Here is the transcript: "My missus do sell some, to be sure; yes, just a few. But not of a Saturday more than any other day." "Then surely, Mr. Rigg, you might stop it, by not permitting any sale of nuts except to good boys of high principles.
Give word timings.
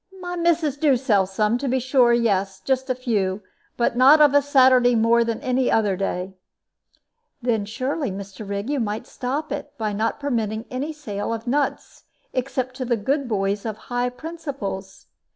"My 0.19 0.35
missus 0.35 0.77
do 0.77 0.97
sell 0.97 1.27
some, 1.27 1.59
to 1.59 1.67
be 1.67 1.77
sure; 1.79 2.11
yes, 2.11 2.59
just 2.59 2.89
a 2.89 2.95
few. 2.95 3.43
But 3.77 3.95
not 3.95 4.19
of 4.19 4.33
a 4.33 4.41
Saturday 4.41 4.95
more 4.95 5.23
than 5.23 5.39
any 5.41 5.69
other 5.69 5.95
day." 5.95 6.33
"Then 7.39 7.65
surely, 7.65 8.09
Mr. 8.09 8.49
Rigg, 8.49 8.67
you 8.67 8.79
might 8.79 9.05
stop 9.05 9.51
it, 9.51 9.77
by 9.77 9.93
not 9.93 10.19
permitting 10.19 10.65
any 10.71 10.91
sale 10.91 11.31
of 11.31 11.45
nuts 11.45 12.05
except 12.33 12.77
to 12.77 12.85
good 12.95 13.27
boys 13.27 13.63
of 13.63 13.77
high 13.93 14.09
principles. 14.09 15.05